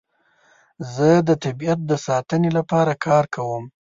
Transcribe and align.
زه 0.93 1.09
د 1.27 1.29
طبیعت 1.43 1.79
د 1.87 1.91
ساتنې 2.07 2.49
لپاره 2.57 2.93
کار 3.05 3.23
کوم. 3.35 3.63